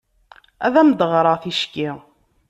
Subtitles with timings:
[0.65, 1.89] Ad am-d-ɣreɣ ticki.